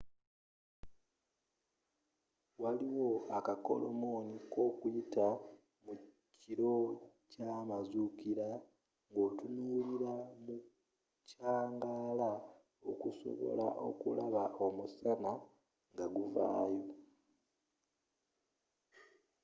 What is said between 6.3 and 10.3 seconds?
kiro kyamazuukira ngotunula